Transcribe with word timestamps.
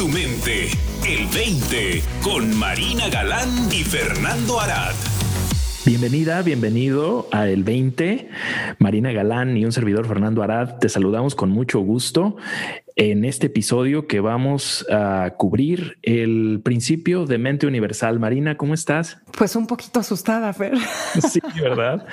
tu 0.00 0.08
mente. 0.08 0.70
El 1.06 1.26
20 1.26 2.02
con 2.22 2.56
Marina 2.56 3.10
Galán 3.10 3.50
y 3.70 3.84
Fernando 3.84 4.58
Arad. 4.58 4.94
Bienvenida, 5.84 6.40
bienvenido 6.40 7.28
a 7.32 7.50
El 7.50 7.64
20. 7.64 8.30
Marina 8.78 9.12
Galán 9.12 9.58
y 9.58 9.66
un 9.66 9.72
servidor 9.72 10.08
Fernando 10.08 10.42
Arad, 10.42 10.78
te 10.78 10.88
saludamos 10.88 11.34
con 11.34 11.50
mucho 11.50 11.80
gusto 11.80 12.36
en 12.96 13.26
este 13.26 13.48
episodio 13.48 14.06
que 14.06 14.20
vamos 14.20 14.86
a 14.90 15.34
cubrir 15.36 15.98
el 16.00 16.62
principio 16.64 17.26
de 17.26 17.36
mente 17.36 17.66
universal. 17.66 18.18
Marina, 18.18 18.56
¿cómo 18.56 18.72
estás? 18.72 19.18
Pues 19.36 19.54
un 19.54 19.66
poquito 19.66 20.00
asustada, 20.00 20.50
Fer. 20.54 20.78
Sí, 21.30 21.40
¿verdad? 21.60 22.06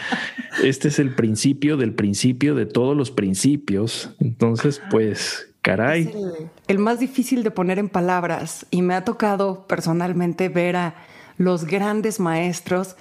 Este 0.62 0.90
es 0.90 1.00
el 1.00 1.16
principio 1.16 1.78
del 1.78 1.94
principio 1.94 2.54
de 2.54 2.66
todos 2.66 2.98
los 2.98 3.12
principios. 3.12 4.14
Entonces, 4.20 4.82
pues, 4.90 5.54
caray. 5.68 6.04
El, 6.14 6.50
el 6.68 6.80
más 6.80 7.00
difícil 7.00 7.44
de 7.44 7.52
poner 7.52 7.80
en 7.80 7.90
palabras 7.90 8.66
y 8.72 8.82
me 8.82 8.94
ha 8.94 9.04
tocado 9.04 9.68
personalmente 9.68 10.50
ver 10.50 10.76
a 10.76 10.96
los 11.38 11.66
grandes 11.66 12.20
maestros 12.20 12.96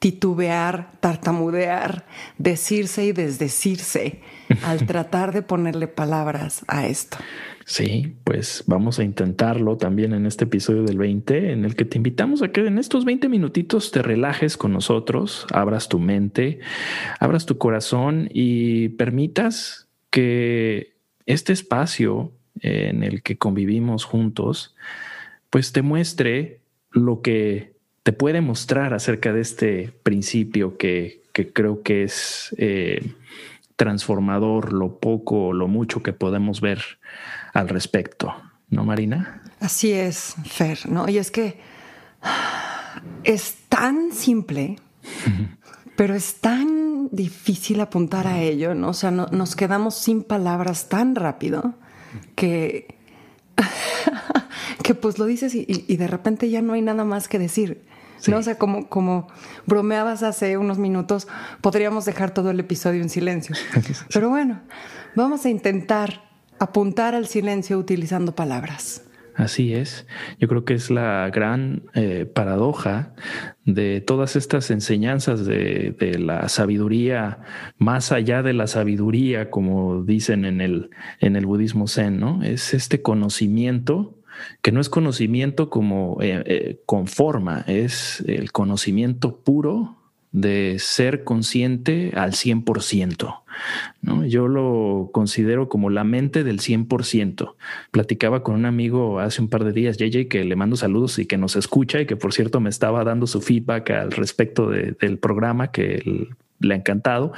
titubear, 0.00 0.92
tartamudear, 1.00 2.06
decirse 2.38 3.04
y 3.04 3.12
desdecirse 3.12 4.20
al 4.64 4.86
tratar 4.86 5.32
de 5.32 5.42
ponerle 5.42 5.86
palabras 5.88 6.64
a 6.68 6.86
esto. 6.86 7.18
Sí, 7.66 8.16
pues 8.24 8.64
vamos 8.66 8.98
a 8.98 9.04
intentarlo 9.04 9.76
también 9.76 10.12
en 10.12 10.26
este 10.26 10.44
episodio 10.44 10.82
del 10.82 10.98
20, 10.98 11.52
en 11.52 11.64
el 11.64 11.76
que 11.76 11.84
te 11.84 11.98
invitamos 11.98 12.42
a 12.42 12.48
que 12.48 12.66
en 12.66 12.78
estos 12.78 13.04
20 13.04 13.28
minutitos 13.28 13.92
te 13.92 14.02
relajes 14.02 14.56
con 14.56 14.72
nosotros, 14.72 15.46
abras 15.52 15.88
tu 15.88 16.00
mente, 16.00 16.58
abras 17.20 17.46
tu 17.46 17.58
corazón 17.58 18.28
y 18.32 18.88
permitas 18.88 19.88
que 20.10 20.89
este 21.30 21.52
espacio 21.52 22.32
en 22.60 23.02
el 23.02 23.22
que 23.22 23.38
convivimos 23.38 24.04
juntos, 24.04 24.74
pues 25.50 25.72
te 25.72 25.82
muestre 25.82 26.60
lo 26.90 27.22
que 27.22 27.74
te 28.02 28.12
puede 28.12 28.40
mostrar 28.40 28.94
acerca 28.94 29.32
de 29.32 29.40
este 29.40 29.92
principio 30.02 30.76
que, 30.76 31.22
creo 31.54 31.82
que 31.82 32.02
es 32.02 32.54
eh, 32.58 33.14
transformador, 33.76 34.72
lo 34.72 34.98
poco 34.98 35.48
o 35.48 35.52
lo 35.52 35.68
mucho 35.68 36.02
que 36.02 36.12
podemos 36.12 36.60
ver 36.60 36.82
al 37.54 37.68
respecto, 37.68 38.34
¿no, 38.68 38.84
Marina? 38.84 39.42
Así 39.60 39.92
es, 39.92 40.34
Fer, 40.44 40.88
¿no? 40.88 41.08
Y 41.08 41.18
es 41.18 41.30
que 41.30 41.58
es 43.24 43.56
tan 43.68 44.12
simple, 44.12 44.76
pero 45.96 46.14
es 46.14 46.40
tan 46.40 46.79
difícil 47.10 47.80
apuntar 47.80 48.26
a 48.26 48.40
ello, 48.40 48.74
¿no? 48.74 48.88
O 48.88 48.94
sea, 48.94 49.10
nos 49.10 49.56
quedamos 49.56 49.94
sin 49.94 50.22
palabras 50.22 50.88
tan 50.88 51.14
rápido 51.14 51.74
que, 52.34 52.94
que 54.82 54.94
pues 54.94 55.18
lo 55.18 55.26
dices 55.26 55.54
y 55.54 55.96
de 55.96 56.06
repente 56.06 56.50
ya 56.50 56.62
no 56.62 56.72
hay 56.74 56.82
nada 56.82 57.04
más 57.04 57.28
que 57.28 57.38
decir. 57.38 57.84
¿no? 58.28 58.38
O 58.38 58.42
sea, 58.42 58.56
como, 58.56 58.88
como 58.88 59.28
bromeabas 59.66 60.22
hace 60.22 60.56
unos 60.56 60.78
minutos, 60.78 61.28
podríamos 61.60 62.04
dejar 62.04 62.32
todo 62.32 62.50
el 62.50 62.60
episodio 62.60 63.02
en 63.02 63.08
silencio. 63.08 63.56
Pero 64.12 64.28
bueno, 64.28 64.60
vamos 65.14 65.44
a 65.46 65.48
intentar 65.48 66.22
apuntar 66.58 67.14
al 67.14 67.26
silencio 67.26 67.78
utilizando 67.78 68.34
palabras. 68.34 69.02
Así 69.40 69.72
es. 69.72 70.06
Yo 70.38 70.48
creo 70.48 70.66
que 70.66 70.74
es 70.74 70.90
la 70.90 71.30
gran 71.32 71.84
eh, 71.94 72.26
paradoja 72.26 73.14
de 73.64 74.02
todas 74.02 74.36
estas 74.36 74.70
enseñanzas 74.70 75.46
de, 75.46 76.16
la 76.18 76.50
sabiduría, 76.50 77.38
más 77.78 78.12
allá 78.12 78.42
de 78.42 78.52
la 78.52 78.66
sabiduría, 78.66 79.48
como 79.48 80.04
dicen 80.04 80.44
en 80.44 80.60
el, 80.60 80.90
en 81.20 81.36
el 81.36 81.46
budismo 81.46 81.88
zen, 81.88 82.20
¿no? 82.20 82.42
Es 82.42 82.74
este 82.74 83.00
conocimiento 83.00 84.18
que 84.60 84.72
no 84.72 84.80
es 84.82 84.90
conocimiento 84.90 85.70
como 85.70 86.18
eh, 86.20 86.42
eh, 86.44 86.82
con 86.84 87.06
forma, 87.06 87.64
es 87.66 88.22
el 88.26 88.52
conocimiento 88.52 89.42
puro 89.42 89.99
de 90.32 90.76
ser 90.78 91.24
consciente 91.24 92.12
al 92.14 92.32
100%. 92.32 93.42
¿no? 94.00 94.24
Yo 94.26 94.48
lo 94.48 95.10
considero 95.12 95.68
como 95.68 95.90
la 95.90 96.04
mente 96.04 96.44
del 96.44 96.60
100%. 96.60 97.54
Platicaba 97.90 98.42
con 98.42 98.54
un 98.54 98.64
amigo 98.64 99.18
hace 99.18 99.42
un 99.42 99.48
par 99.48 99.64
de 99.64 99.72
días, 99.72 99.96
JJ, 99.96 100.28
que 100.28 100.44
le 100.44 100.56
mando 100.56 100.76
saludos 100.76 101.18
y 101.18 101.26
que 101.26 101.36
nos 101.36 101.56
escucha 101.56 102.00
y 102.00 102.06
que 102.06 102.16
por 102.16 102.32
cierto 102.32 102.60
me 102.60 102.70
estaba 102.70 103.02
dando 103.04 103.26
su 103.26 103.40
feedback 103.40 103.90
al 103.90 104.12
respecto 104.12 104.70
del 104.70 105.18
programa 105.18 105.72
que 105.72 106.28
le 106.60 106.74
ha 106.74 106.76
encantado. 106.76 107.32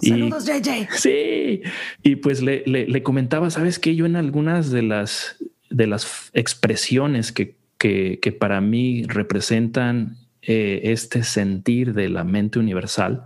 Saludos, 0.00 0.46
JJ. 0.46 0.88
Sí, 0.96 1.62
y 2.02 2.16
pues 2.16 2.42
le, 2.42 2.64
le 2.66 3.02
comentaba, 3.02 3.50
sabes 3.50 3.78
que 3.78 3.94
yo 3.94 4.04
en 4.04 4.16
algunas 4.16 4.70
de 4.70 4.82
las 4.82 5.36
de 5.72 5.86
las 5.86 6.30
expresiones 6.34 7.32
que, 7.32 7.56
que, 7.78 8.36
para 8.38 8.60
mí 8.60 9.04
representan 9.04 10.16
eh, 10.42 10.80
este 10.84 11.22
sentir 11.22 11.94
de 11.94 12.08
la 12.08 12.24
mente 12.24 12.58
universal 12.58 13.24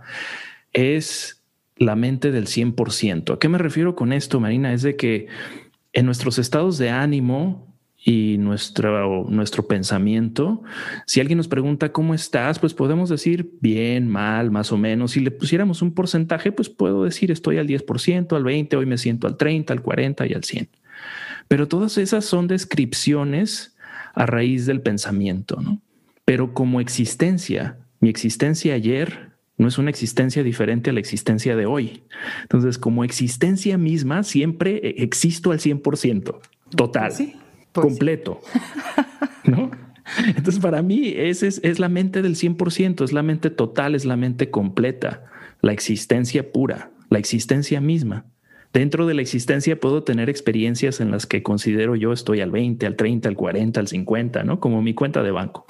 es 0.73 1.43
la 1.77 1.95
mente 1.95 2.31
del 2.31 2.47
100%. 2.47 3.33
¿A 3.33 3.39
qué 3.39 3.49
me 3.49 3.57
refiero 3.57 3.95
con 3.95 4.13
esto, 4.13 4.39
Marina? 4.39 4.73
Es 4.73 4.81
de 4.81 4.95
que 4.95 5.27
en 5.93 6.05
nuestros 6.05 6.37
estados 6.37 6.77
de 6.77 6.89
ánimo 6.89 7.75
y 8.03 8.37
nuestro, 8.37 9.25
nuestro 9.29 9.67
pensamiento, 9.67 10.63
si 11.05 11.19
alguien 11.19 11.37
nos 11.37 11.47
pregunta 11.47 11.91
cómo 11.91 12.13
estás, 12.13 12.59
pues 12.59 12.73
podemos 12.73 13.09
decir 13.09 13.51
bien, 13.61 14.07
mal, 14.07 14.51
más 14.51 14.71
o 14.71 14.77
menos. 14.77 15.11
Si 15.11 15.19
le 15.19 15.31
pusiéramos 15.31 15.81
un 15.81 15.93
porcentaje, 15.93 16.51
pues 16.51 16.69
puedo 16.69 17.03
decir 17.03 17.31
estoy 17.31 17.57
al 17.57 17.67
10%, 17.67 18.35
al 18.35 18.43
20%, 18.43 18.77
hoy 18.77 18.85
me 18.85 18.97
siento 18.97 19.27
al 19.27 19.37
30%, 19.37 19.71
al 19.71 19.83
40% 19.83 20.29
y 20.29 20.33
al 20.33 20.41
100%. 20.41 20.69
Pero 21.47 21.67
todas 21.67 21.97
esas 21.97 22.25
son 22.25 22.47
descripciones 22.47 23.75
a 24.13 24.25
raíz 24.25 24.65
del 24.65 24.81
pensamiento, 24.81 25.59
¿no? 25.61 25.81
Pero 26.27 26.53
como 26.53 26.81
existencia, 26.81 27.77
mi 28.01 28.09
existencia 28.09 28.73
ayer 28.73 29.31
no 29.55 29.69
es 29.69 29.77
una 29.77 29.89
existencia 29.89 30.43
diferente 30.43 30.89
a 30.89 30.93
la 30.93 30.99
existencia 30.99 31.55
de 31.55 31.65
hoy. 31.65 32.03
Entonces, 32.41 32.77
como 32.77 33.05
existencia 33.05 33.77
misma, 33.77 34.23
siempre 34.23 34.81
e-, 34.83 35.03
existo 35.03 35.51
al 35.51 35.59
100%, 35.59 36.37
total, 36.75 37.13
pues 37.15 37.31
completo, 37.71 38.41
¿no? 39.45 39.71
Entonces, 40.27 40.59
para 40.59 40.81
mí, 40.81 41.13
esa 41.15 41.47
es, 41.47 41.61
es 41.63 41.79
la 41.79 41.87
mente 41.87 42.21
del 42.21 42.35
100%, 42.35 43.05
es 43.05 43.13
la 43.13 43.23
mente 43.23 43.49
total, 43.49 43.95
es 43.95 44.03
la 44.03 44.17
mente 44.17 44.49
completa, 44.49 45.23
la 45.61 45.71
existencia 45.71 46.51
pura, 46.51 46.91
la 47.09 47.19
existencia 47.19 47.79
misma. 47.79 48.25
Dentro 48.73 49.07
de 49.07 49.13
la 49.13 49.21
existencia 49.21 49.79
puedo 49.79 50.03
tener 50.03 50.29
experiencias 50.29 50.99
en 50.99 51.09
las 51.09 51.25
que 51.25 51.41
considero 51.41 51.95
yo 51.95 52.13
estoy 52.13 52.41
al 52.41 52.51
20, 52.51 52.85
al 52.85 52.95
30, 52.95 53.29
al 53.29 53.35
40, 53.35 53.79
al 53.79 53.87
50, 53.87 54.43
¿no? 54.43 54.59
Como 54.59 54.81
mi 54.81 54.93
cuenta 54.93 55.23
de 55.23 55.31
banco, 55.31 55.65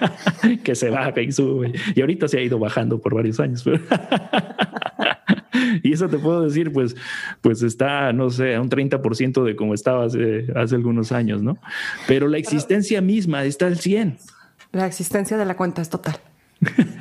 que 0.64 0.74
se 0.74 0.90
baja 0.90 1.20
y 1.20 1.32
sube. 1.32 1.72
Y 1.94 2.00
ahorita 2.00 2.28
se 2.28 2.38
ha 2.38 2.42
ido 2.42 2.58
bajando 2.58 3.00
por 3.00 3.14
varios 3.14 3.40
años. 3.40 3.64
y 5.82 5.92
eso 5.92 6.08
te 6.08 6.18
puedo 6.18 6.42
decir, 6.42 6.72
pues, 6.72 6.94
pues 7.40 7.62
está, 7.62 8.12
no 8.12 8.30
sé, 8.30 8.54
a 8.54 8.60
un 8.60 8.68
30% 8.68 9.42
de 9.42 9.56
como 9.56 9.74
estaba 9.74 10.04
hace, 10.04 10.46
hace 10.54 10.76
algunos 10.76 11.12
años, 11.12 11.42
¿no? 11.42 11.58
Pero 12.06 12.28
la 12.28 12.38
existencia 12.38 13.00
misma 13.00 13.44
está 13.44 13.66
al 13.66 13.78
100. 13.78 14.18
La 14.72 14.86
existencia 14.86 15.36
de 15.36 15.44
la 15.44 15.56
cuenta 15.56 15.82
es 15.82 15.88
total. 15.88 16.16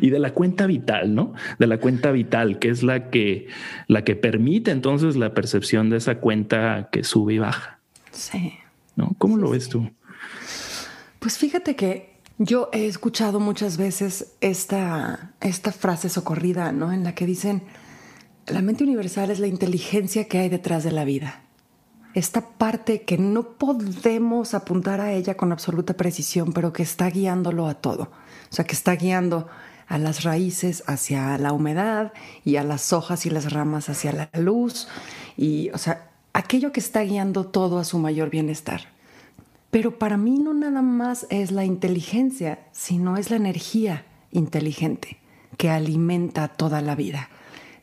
y 0.00 0.10
de 0.10 0.18
la 0.18 0.32
cuenta 0.32 0.66
vital, 0.66 1.14
¿no? 1.14 1.34
De 1.58 1.66
la 1.66 1.78
cuenta 1.78 2.10
vital, 2.12 2.58
que 2.58 2.68
es 2.68 2.82
la 2.82 3.10
que, 3.10 3.48
la 3.88 4.04
que 4.04 4.16
permite 4.16 4.70
entonces 4.70 5.16
la 5.16 5.34
percepción 5.34 5.90
de 5.90 5.98
esa 5.98 6.16
cuenta 6.16 6.88
que 6.90 7.04
sube 7.04 7.34
y 7.34 7.38
baja. 7.38 7.80
Sí. 8.10 8.54
¿No? 8.96 9.14
¿Cómo 9.18 9.36
lo 9.36 9.50
ves 9.50 9.68
tú? 9.68 9.90
Pues 11.18 11.38
fíjate 11.38 11.76
que 11.76 12.12
yo 12.38 12.68
he 12.72 12.86
escuchado 12.86 13.40
muchas 13.40 13.76
veces 13.76 14.34
esta, 14.40 15.34
esta 15.40 15.72
frase 15.72 16.08
socorrida, 16.08 16.72
¿no? 16.72 16.92
En 16.92 17.04
la 17.04 17.14
que 17.14 17.26
dicen, 17.26 17.62
la 18.46 18.62
mente 18.62 18.84
universal 18.84 19.30
es 19.30 19.38
la 19.38 19.46
inteligencia 19.46 20.26
que 20.26 20.38
hay 20.38 20.48
detrás 20.48 20.82
de 20.84 20.92
la 20.92 21.04
vida. 21.04 21.42
Esta 22.14 22.50
parte 22.50 23.02
que 23.02 23.16
no 23.16 23.56
podemos 23.56 24.54
apuntar 24.54 25.00
a 25.00 25.12
ella 25.12 25.36
con 25.36 25.52
absoluta 25.52 25.94
precisión, 25.94 26.52
pero 26.52 26.72
que 26.72 26.82
está 26.82 27.08
guiándolo 27.08 27.68
a 27.68 27.74
todo. 27.74 28.10
O 28.50 28.54
sea, 28.54 28.66
que 28.66 28.74
está 28.74 28.96
guiando 28.96 29.48
a 29.86 29.98
las 29.98 30.24
raíces 30.24 30.82
hacia 30.86 31.36
la 31.38 31.52
humedad 31.52 32.12
y 32.44 32.56
a 32.56 32.64
las 32.64 32.92
hojas 32.92 33.26
y 33.26 33.30
las 33.30 33.52
ramas 33.52 33.88
hacia 33.88 34.12
la 34.12 34.30
luz 34.38 34.88
y, 35.36 35.70
o 35.70 35.78
sea, 35.78 36.10
aquello 36.32 36.72
que 36.72 36.80
está 36.80 37.02
guiando 37.02 37.44
todo 37.44 37.78
a 37.78 37.84
su 37.84 37.98
mayor 37.98 38.30
bienestar. 38.30 38.82
Pero 39.70 39.98
para 39.98 40.16
mí 40.16 40.38
no 40.38 40.52
nada 40.52 40.82
más 40.82 41.26
es 41.30 41.50
la 41.50 41.64
inteligencia, 41.64 42.58
sino 42.72 43.16
es 43.16 43.30
la 43.30 43.36
energía 43.36 44.04
inteligente 44.30 45.18
que 45.56 45.70
alimenta 45.70 46.48
toda 46.48 46.82
la 46.82 46.94
vida. 46.94 47.28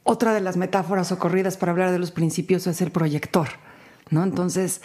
Otra 0.04 0.34
de 0.34 0.42
las 0.42 0.57
metáforas 0.57 1.12
ocurridas 1.12 1.57
para 1.57 1.72
hablar 1.72 1.92
de 1.92 2.00
los 2.00 2.12
principios 2.12 2.68
es 2.68 2.81
el 2.81 2.92
proyector, 2.92 3.48
¿no? 4.10 4.24
Entonces, 4.24 4.81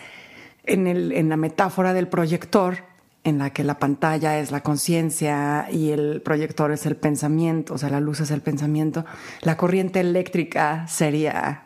en, 0.65 0.87
el, 0.87 1.13
en 1.13 1.29
la 1.29 1.37
metáfora 1.37 1.93
del 1.93 2.09
proyector, 2.09 2.79
en 3.25 3.39
la 3.39 3.51
que 3.51 3.65
la 3.65 3.79
pantalla 3.79 4.39
es 4.39 4.51
la 4.51 4.63
conciencia 4.63 5.67
y 5.73 5.91
el 5.91 6.21
proyector 6.23 6.71
es 6.73 6.87
el 6.87 6.97
pensamiento, 6.97 7.75
o 7.75 7.79
sea, 7.79 7.89
la 7.89 8.01
luz 8.01 8.21
es 8.21 8.31
el 8.31 8.43
pensamiento, 8.43 9.05
la 9.41 9.57
corriente 9.57 10.01
eléctrica 10.01 10.87
sería 10.87 11.65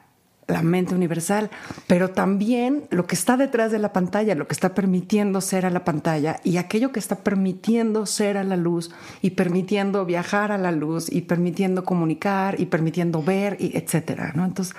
la 0.48 0.62
mente 0.62 0.94
universal, 0.94 1.50
pero 1.86 2.10
también 2.10 2.84
lo 2.90 3.06
que 3.06 3.14
está 3.14 3.36
detrás 3.36 3.70
de 3.70 3.78
la 3.78 3.92
pantalla, 3.92 4.34
lo 4.34 4.48
que 4.48 4.54
está 4.54 4.74
permitiendo 4.74 5.42
ser 5.42 5.66
a 5.66 5.70
la 5.70 5.84
pantalla 5.84 6.40
y 6.42 6.56
aquello 6.56 6.90
que 6.90 7.00
está 7.00 7.16
permitiendo 7.16 8.06
ser 8.06 8.38
a 8.38 8.44
la 8.44 8.56
luz 8.56 8.90
y 9.20 9.30
permitiendo 9.30 10.06
viajar 10.06 10.50
a 10.50 10.58
la 10.58 10.72
luz 10.72 11.12
y 11.12 11.22
permitiendo 11.22 11.84
comunicar 11.84 12.58
y 12.58 12.66
permitiendo 12.66 13.22
ver 13.22 13.58
y 13.60 13.76
etcétera, 13.76 14.32
¿no? 14.34 14.46
Entonces, 14.46 14.74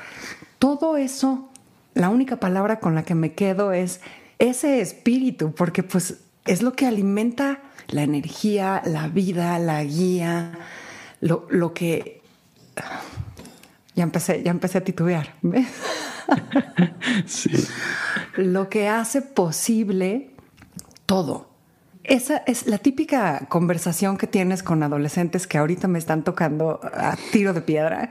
todo 0.58 0.98
eso, 0.98 1.50
la 1.94 2.10
única 2.10 2.38
palabra 2.38 2.80
con 2.80 2.96
la 2.96 3.04
que 3.04 3.14
me 3.14 3.34
quedo 3.34 3.72
es 3.72 4.02
ese 4.40 4.82
espíritu, 4.82 5.54
porque 5.54 5.84
pues 5.84 6.18
es 6.50 6.64
lo 6.64 6.74
que 6.74 6.88
alimenta 6.88 7.62
la 7.90 8.02
energía, 8.02 8.82
la 8.86 9.08
vida, 9.08 9.60
la 9.60 9.84
guía, 9.84 10.52
lo, 11.22 11.48
lo 11.50 11.74
que 11.74 12.22
ya 13.96 14.04
empecé, 14.04 14.42
ya 14.44 14.52
empecé 14.52 14.80
a 14.80 14.84
titubear. 14.84 15.36
sí. 17.26 17.52
Lo 18.36 18.68
que 18.70 18.88
hace 18.88 19.22
posible 19.22 20.32
todo. 21.06 21.50
Esa 22.04 22.38
es 22.48 22.66
la 22.66 22.80
típica 22.80 23.46
conversación 23.50 24.18
que 24.18 24.26
tienes 24.26 24.64
con 24.64 24.82
adolescentes 24.82 25.46
que 25.46 25.60
ahorita 25.60 25.88
me 25.88 26.00
están 26.00 26.24
tocando 26.24 26.80
a 26.94 27.16
tiro 27.32 27.54
de 27.54 27.62
piedra, 27.62 28.10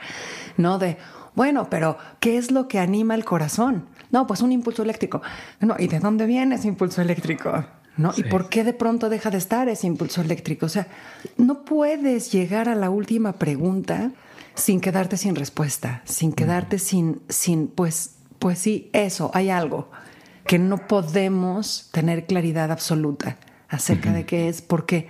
¿no? 0.56 0.78
De, 0.78 0.96
bueno, 1.34 1.68
pero 1.68 1.98
¿qué 2.20 2.38
es 2.38 2.52
lo 2.52 2.68
que 2.68 2.78
anima 2.78 3.16
el 3.16 3.24
corazón? 3.24 3.88
No, 4.12 4.28
pues 4.28 4.42
un 4.42 4.52
impulso 4.52 4.84
eléctrico. 4.84 5.22
No, 5.58 5.74
¿y 5.76 5.88
de 5.88 5.98
dónde 5.98 6.26
viene 6.26 6.54
ese 6.54 6.68
impulso 6.68 7.02
eléctrico? 7.02 7.64
¿No? 7.98 8.12
¿Y 8.16 8.22
por 8.22 8.48
qué 8.48 8.64
de 8.64 8.72
pronto 8.72 9.10
deja 9.10 9.30
de 9.30 9.38
estar 9.38 9.68
ese 9.68 9.86
impulso 9.86 10.22
eléctrico? 10.22 10.66
O 10.66 10.68
sea, 10.70 10.86
no 11.36 11.64
puedes 11.64 12.32
llegar 12.32 12.68
a 12.68 12.74
la 12.74 12.88
última 12.88 13.34
pregunta 13.34 14.12
sin 14.54 14.80
quedarte 14.80 15.16
sin 15.16 15.36
respuesta, 15.36 16.02
sin 16.04 16.32
quedarte 16.32 16.78
sin, 16.78 17.20
sin, 17.28 17.68
pues, 17.68 18.12
pues 18.38 18.58
sí, 18.58 18.88
eso, 18.92 19.30
hay 19.34 19.50
algo 19.50 19.90
que 20.46 20.58
no 20.58 20.86
podemos 20.86 21.90
tener 21.92 22.26
claridad 22.26 22.72
absoluta 22.72 23.36
acerca 23.68 24.12
de 24.12 24.24
qué 24.24 24.48
es, 24.48 24.62
porque 24.62 25.08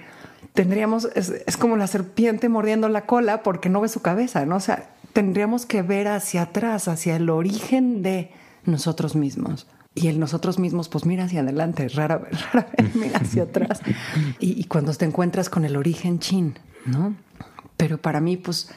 tendríamos, 0.52 1.08
es, 1.14 1.56
como 1.56 1.76
la 1.76 1.86
serpiente 1.86 2.48
mordiendo 2.48 2.88
la 2.88 3.06
cola 3.06 3.44
porque 3.44 3.68
no 3.68 3.80
ve 3.80 3.88
su 3.88 4.02
cabeza, 4.02 4.44
¿no? 4.46 4.56
O 4.56 4.60
sea, 4.60 4.90
tendríamos 5.12 5.64
que 5.64 5.82
ver 5.82 6.08
hacia 6.08 6.42
atrás, 6.42 6.88
hacia 6.88 7.14
el 7.14 7.30
origen 7.30 8.02
de 8.02 8.32
nosotros 8.64 9.14
mismos. 9.14 9.68
Y 9.98 10.08
el 10.08 10.20
nosotros 10.20 10.58
mismos, 10.58 10.88
pues 10.88 11.04
mira 11.04 11.24
hacia 11.24 11.40
adelante, 11.40 11.88
rara, 11.88 12.18
rara 12.52 12.68
vez 12.76 12.94
mira 12.94 13.18
hacia 13.18 13.44
atrás. 13.44 13.80
Y, 14.40 14.60
y 14.60 14.64
cuando 14.64 14.94
te 14.94 15.04
encuentras 15.04 15.50
con 15.50 15.64
el 15.64 15.76
origen 15.76 16.18
chin, 16.18 16.58
¿no? 16.84 17.14
Pero 17.76 17.98
para 17.98 18.20
mí, 18.20 18.36
pues 18.36 18.70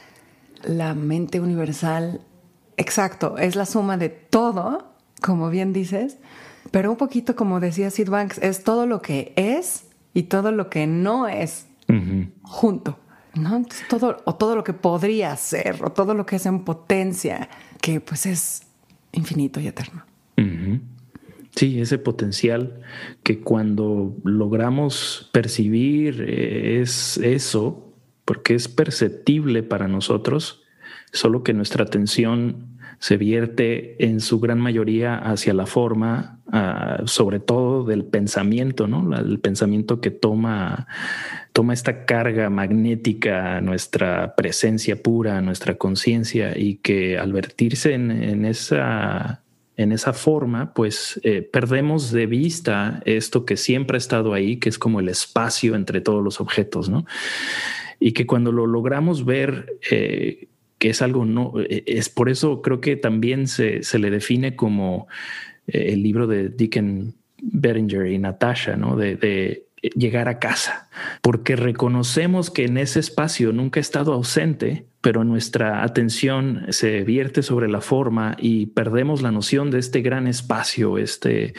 la 0.63 0.93
mente 0.93 1.39
universal, 1.39 2.21
exacto, 2.77 3.37
es 3.37 3.55
la 3.55 3.65
suma 3.65 3.97
de 3.97 4.09
todo, 4.09 4.93
como 5.21 5.49
bien 5.49 5.73
dices, 5.73 6.17
pero 6.71 6.91
un 6.91 6.97
poquito 6.97 7.35
como 7.35 7.59
decía 7.59 7.89
Sid 7.89 8.09
Banks, 8.09 8.37
es 8.39 8.63
todo 8.63 8.85
lo 8.85 9.01
que 9.01 9.33
es 9.35 9.85
y 10.13 10.23
todo 10.23 10.51
lo 10.51 10.69
que 10.69 10.87
no 10.87 11.27
es 11.27 11.67
junto. 12.43 12.99
¿no? 13.33 13.65
todo, 13.89 14.17
o 14.25 14.35
todo 14.35 14.55
lo 14.55 14.63
que 14.63 14.73
podría 14.73 15.35
ser, 15.35 15.83
o 15.83 15.91
todo 15.91 16.13
lo 16.13 16.25
que 16.25 16.35
es 16.35 16.45
en 16.45 16.63
potencia, 16.63 17.49
que 17.81 17.99
pues 18.01 18.25
es 18.25 18.63
infinito 19.11 19.59
y 19.59 19.67
eterno. 19.67 20.05
Sí, 21.55 21.81
ese 21.81 21.97
potencial 21.97 22.81
que 23.23 23.41
cuando 23.41 24.15
logramos 24.23 25.29
percibir 25.33 26.25
eh, 26.27 26.81
es 26.81 27.17
eso, 27.17 27.93
porque 28.25 28.55
es 28.55 28.67
perceptible 28.67 29.63
para 29.63 29.87
nosotros, 29.87 30.63
solo 31.11 31.43
que 31.43 31.53
nuestra 31.53 31.83
atención 31.83 32.71
se 33.01 33.17
vierte 33.17 34.05
en 34.05 34.19
su 34.19 34.39
gran 34.39 34.59
mayoría 34.59 35.15
hacia 35.15 35.55
la 35.55 35.65
forma, 35.65 36.39
ah, 36.51 37.01
sobre 37.05 37.39
todo 37.39 37.83
del 37.83 38.05
pensamiento, 38.05 38.87
¿no? 38.87 39.17
El 39.17 39.39
pensamiento 39.39 39.99
que 40.01 40.11
toma, 40.11 40.87
toma 41.51 41.73
esta 41.73 42.05
carga 42.05 42.51
magnética 42.51 43.59
nuestra 43.59 44.35
presencia 44.35 45.01
pura, 45.01 45.41
nuestra 45.41 45.79
conciencia, 45.79 46.55
y 46.55 46.75
que 46.75 47.17
al 47.17 47.33
vertirse 47.33 47.95
en, 47.95 48.45
esa 48.45 49.41
en 49.81 49.91
esa 49.91 50.13
forma, 50.13 50.73
pues 50.73 51.19
eh, 51.23 51.41
perdemos 51.41 52.11
de 52.11 52.25
vista 52.25 53.01
esto 53.05 53.45
que 53.45 53.57
siempre 53.57 53.97
ha 53.97 53.99
estado 53.99 54.33
ahí, 54.33 54.57
que 54.57 54.69
es 54.69 54.77
como 54.79 54.99
el 54.99 55.09
espacio 55.09 55.75
entre 55.75 56.01
todos 56.01 56.23
los 56.23 56.39
objetos, 56.39 56.89
¿no? 56.89 57.05
y 57.99 58.13
que 58.13 58.25
cuando 58.25 58.51
lo 58.51 58.65
logramos 58.65 59.25
ver, 59.25 59.77
eh, 59.91 60.47
que 60.79 60.89
es 60.89 61.01
algo 61.03 61.23
no, 61.23 61.53
eh, 61.59 61.83
es 61.85 62.09
por 62.09 62.29
eso 62.29 62.61
creo 62.63 62.81
que 62.81 62.95
también 62.95 63.47
se, 63.47 63.83
se 63.83 63.99
le 63.99 64.09
define 64.09 64.55
como 64.55 65.07
el 65.67 66.01
libro 66.01 66.25
de 66.25 66.49
Dickon 66.49 67.13
Beringer 67.41 68.07
y 68.07 68.17
Natasha, 68.17 68.75
¿no? 68.75 68.95
De 68.97 69.63
llegar 69.81 70.29
a 70.29 70.39
casa, 70.39 70.89
porque 71.21 71.55
reconocemos 71.55 72.49
que 72.49 72.65
en 72.65 72.77
ese 72.77 72.99
espacio 72.99 73.51
nunca 73.51 73.79
ha 73.79 73.81
estado 73.81 74.13
ausente, 74.13 74.85
pero 75.01 75.23
nuestra 75.23 75.83
atención 75.83 76.65
se 76.69 77.03
vierte 77.03 77.41
sobre 77.41 77.67
la 77.67 77.81
forma 77.81 78.35
y 78.39 78.67
perdemos 78.67 79.21
la 79.21 79.31
noción 79.31 79.71
de 79.71 79.79
este 79.79 80.01
gran 80.01 80.27
espacio, 80.27 80.97
este 80.97 81.53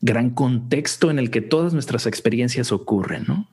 gran 0.00 0.30
contexto 0.30 1.10
en 1.10 1.18
el 1.18 1.30
que 1.30 1.40
todas 1.40 1.72
nuestras 1.72 2.06
experiencias 2.06 2.72
ocurren, 2.72 3.24
¿no? 3.26 3.48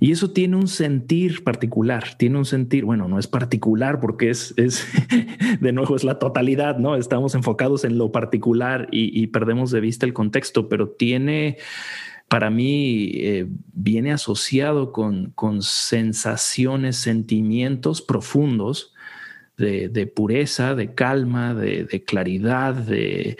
Y 0.00 0.12
eso 0.12 0.30
tiene 0.30 0.56
un 0.56 0.68
sentir 0.68 1.44
particular, 1.44 2.16
tiene 2.16 2.38
un 2.38 2.44
sentir, 2.44 2.84
bueno, 2.84 3.08
no 3.08 3.18
es 3.18 3.26
particular 3.26 4.00
porque 4.00 4.30
es, 4.30 4.54
es 4.56 4.86
de 5.60 5.72
nuevo, 5.72 5.96
es 5.96 6.04
la 6.04 6.18
totalidad, 6.18 6.78
¿no? 6.78 6.96
Estamos 6.96 7.34
enfocados 7.34 7.84
en 7.84 7.98
lo 7.98 8.12
particular 8.12 8.88
y, 8.90 9.26
perdemos 9.28 9.70
de 9.70 9.80
vista 9.80 10.06
el 10.06 10.12
contexto, 10.12 10.68
pero 10.68 10.88
tiene, 10.88 11.58
para 12.28 12.50
mí, 12.50 13.10
eh, 13.14 13.46
viene 13.74 14.12
asociado 14.12 14.92
con, 14.92 15.30
con 15.30 15.62
sensaciones, 15.62 16.96
sentimientos 16.96 18.02
profundos 18.02 18.92
de, 19.56 20.06
pureza, 20.06 20.74
de 20.74 20.94
calma, 20.94 21.54
de, 21.54 22.04
claridad, 22.04 22.74
de, 22.74 23.36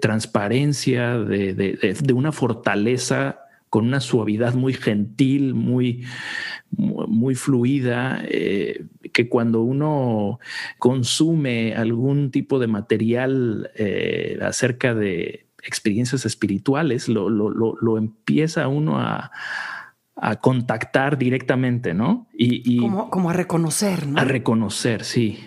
transparencia, 0.00 1.18
de, 1.18 2.12
una 2.14 2.32
fortaleza 2.32 3.40
con 3.68 3.86
una 3.86 4.00
suavidad 4.00 4.54
muy 4.54 4.72
gentil, 4.72 5.54
muy, 5.54 6.04
muy 6.70 7.34
fluida, 7.34 8.22
eh, 8.26 8.84
que 9.12 9.28
cuando 9.28 9.62
uno 9.62 10.40
consume 10.78 11.74
algún 11.74 12.30
tipo 12.30 12.58
de 12.58 12.66
material 12.66 13.70
eh, 13.74 14.38
acerca 14.40 14.94
de 14.94 15.47
experiencias 15.62 16.24
espirituales, 16.24 17.08
lo, 17.08 17.98
empieza 17.98 18.68
uno 18.68 18.98
a, 18.98 19.30
contactar 20.40 21.16
directamente, 21.16 21.94
¿no? 21.94 22.26
Y, 22.32 22.78
como, 22.78 23.30
a 23.30 23.32
reconocer, 23.32 24.06
¿no? 24.06 24.20
A 24.20 24.24
reconocer, 24.24 25.04
sí. 25.04 25.38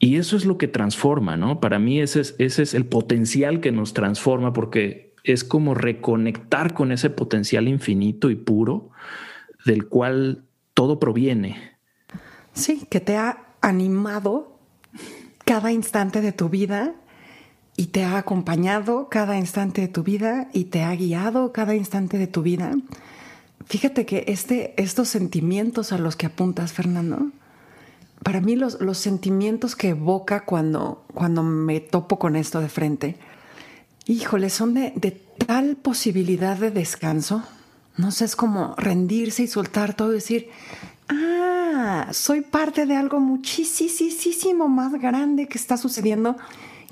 Y 0.00 0.16
eso 0.16 0.36
es 0.36 0.44
lo 0.44 0.58
que 0.58 0.66
transforma, 0.66 1.36
¿no? 1.36 1.60
Para 1.60 1.78
mí 1.78 2.00
ese 2.00 2.20
ese 2.38 2.62
es 2.62 2.74
el 2.74 2.86
potencial 2.86 3.60
que 3.60 3.70
nos 3.70 3.94
transforma 3.94 4.52
porque 4.52 5.14
es 5.24 5.44
como 5.44 5.74
reconectar 5.74 6.74
con 6.74 6.90
ese 6.90 7.10
potencial 7.10 7.68
infinito 7.68 8.30
y 8.30 8.34
puro 8.34 8.90
del 9.64 9.88
cual 9.88 10.44
todo 10.74 10.98
proviene. 10.98 11.76
Sí, 12.52 12.86
que 12.90 13.00
te 13.00 13.16
ha 13.16 13.54
animado 13.60 14.58
cada 15.44 15.72
instante 15.72 16.20
de 16.20 16.32
tu 16.32 16.48
vida 16.48 16.94
y 17.80 17.86
te 17.86 18.04
ha 18.04 18.18
acompañado 18.18 19.08
cada 19.08 19.38
instante 19.38 19.80
de 19.80 19.88
tu 19.88 20.02
vida 20.02 20.48
y 20.52 20.64
te 20.64 20.82
ha 20.82 20.94
guiado 20.94 21.50
cada 21.50 21.74
instante 21.74 22.18
de 22.18 22.26
tu 22.26 22.42
vida. 22.42 22.72
Fíjate 23.64 24.04
que 24.04 24.24
este, 24.28 24.74
estos 24.76 25.08
sentimientos 25.08 25.90
a 25.90 25.96
los 25.96 26.14
que 26.14 26.26
apuntas, 26.26 26.74
Fernando, 26.74 27.30
para 28.22 28.42
mí 28.42 28.54
los, 28.54 28.82
los 28.82 28.98
sentimientos 28.98 29.76
que 29.76 29.88
evoca 29.88 30.44
cuando, 30.44 31.06
cuando 31.14 31.42
me 31.42 31.80
topo 31.80 32.18
con 32.18 32.36
esto 32.36 32.60
de 32.60 32.68
frente, 32.68 33.16
híjole, 34.04 34.50
son 34.50 34.74
de, 34.74 35.18
tal 35.46 35.76
posibilidad 35.76 36.58
de 36.58 36.70
descanso. 36.70 37.44
No 37.96 38.10
sé, 38.10 38.26
es 38.26 38.36
como 38.36 38.74
rendirse 38.76 39.44
y 39.44 39.46
soltar 39.46 39.94
todo 39.94 40.10
y 40.10 40.16
decir, 40.16 40.50
ah, 41.08 42.08
soy 42.12 42.42
parte 42.42 42.84
de 42.84 42.96
algo 42.96 43.20
muchísimo 43.20 44.68
más 44.68 44.92
grande 45.00 45.48
que 45.48 45.56
está 45.56 45.78
sucediendo 45.78 46.36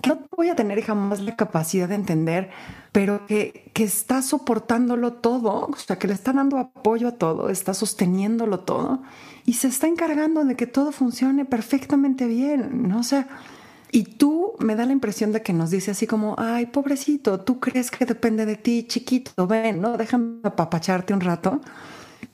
no 0.06 0.18
voy 0.36 0.48
a 0.48 0.56
tener 0.56 0.82
jamás 0.82 1.20
la 1.20 1.36
capacidad 1.36 1.88
de 1.88 1.94
entender, 1.94 2.50
pero 2.92 3.26
que, 3.26 3.70
que 3.74 3.84
está 3.84 4.22
soportándolo 4.22 5.14
todo, 5.14 5.66
o 5.66 5.76
sea, 5.76 5.98
que 5.98 6.08
le 6.08 6.14
está 6.14 6.32
dando 6.32 6.58
apoyo 6.58 7.08
a 7.08 7.12
todo, 7.12 7.48
está 7.50 7.74
sosteniéndolo 7.74 8.60
todo 8.60 9.02
y 9.44 9.54
se 9.54 9.68
está 9.68 9.86
encargando 9.86 10.44
de 10.44 10.56
que 10.56 10.66
todo 10.66 10.92
funcione 10.92 11.44
perfectamente 11.44 12.26
bien, 12.26 12.88
¿no? 12.88 13.00
O 13.00 13.02
sea, 13.02 13.28
y 13.90 14.04
tú 14.04 14.54
me 14.58 14.76
da 14.76 14.84
la 14.84 14.92
impresión 14.92 15.32
de 15.32 15.42
que 15.42 15.52
nos 15.52 15.70
dice 15.70 15.92
así 15.92 16.06
como, 16.06 16.34
ay, 16.38 16.66
pobrecito, 16.66 17.40
tú 17.40 17.58
crees 17.58 17.90
que 17.90 18.04
depende 18.04 18.44
de 18.44 18.56
ti, 18.56 18.86
chiquito, 18.86 19.46
ven, 19.46 19.80
¿no? 19.80 19.96
Déjame 19.96 20.40
apapacharte 20.42 21.14
un 21.14 21.20
rato. 21.20 21.60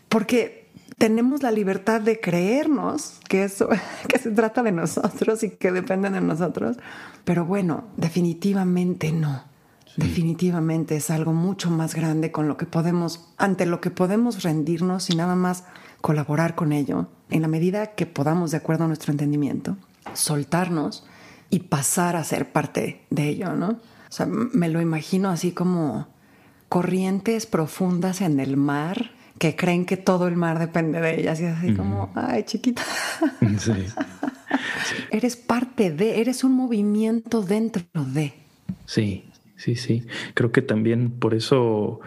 Porque 0.08 0.63
tenemos 0.98 1.42
la 1.42 1.50
libertad 1.50 2.00
de 2.00 2.20
creernos 2.20 3.20
que 3.28 3.44
eso, 3.44 3.68
que 4.08 4.18
se 4.18 4.30
trata 4.30 4.62
de 4.62 4.72
nosotros 4.72 5.42
y 5.42 5.50
que 5.50 5.72
depende 5.72 6.10
de 6.10 6.20
nosotros. 6.20 6.76
Pero 7.24 7.44
bueno, 7.44 7.84
definitivamente 7.96 9.12
no. 9.12 9.44
Definitivamente 9.96 10.96
es 10.96 11.10
algo 11.10 11.32
mucho 11.32 11.70
más 11.70 11.94
grande 11.94 12.32
con 12.32 12.48
lo 12.48 12.56
que 12.56 12.66
podemos, 12.66 13.32
ante 13.36 13.64
lo 13.64 13.80
que 13.80 13.90
podemos 13.90 14.42
rendirnos 14.42 15.08
y 15.08 15.14
nada 15.14 15.36
más 15.36 15.64
colaborar 16.00 16.56
con 16.56 16.72
ello 16.72 17.08
en 17.30 17.42
la 17.42 17.48
medida 17.48 17.94
que 17.94 18.04
podamos 18.04 18.50
de 18.50 18.56
acuerdo 18.56 18.84
a 18.84 18.86
nuestro 18.88 19.12
entendimiento, 19.12 19.76
soltarnos 20.12 21.06
y 21.48 21.60
pasar 21.60 22.16
a 22.16 22.24
ser 22.24 22.50
parte 22.50 23.06
de 23.10 23.28
ello, 23.28 23.54
¿no? 23.54 23.68
O 23.68 24.12
sea, 24.12 24.26
me 24.26 24.68
lo 24.68 24.80
imagino 24.80 25.30
así 25.30 25.52
como 25.52 26.08
corrientes 26.68 27.46
profundas 27.46 28.20
en 28.20 28.40
el 28.40 28.56
mar 28.56 29.12
que 29.38 29.56
creen 29.56 29.84
que 29.84 29.96
todo 29.96 30.28
el 30.28 30.36
mar 30.36 30.58
depende 30.58 31.00
de 31.00 31.20
ellas 31.20 31.40
y 31.40 31.46
así 31.46 31.74
como, 31.74 32.10
ay, 32.14 32.44
chiquita. 32.44 32.82
Sí. 33.58 33.72
eres 35.10 35.36
parte 35.36 35.90
de, 35.90 36.20
eres 36.20 36.44
un 36.44 36.52
movimiento 36.52 37.42
dentro 37.42 37.82
de. 37.94 38.34
Sí, 38.86 39.24
sí, 39.64 39.76
sí. 39.76 40.02
Creo 40.34 40.52
que 40.52 40.60
también 40.60 41.10
por 41.10 41.32
eso 41.32 42.00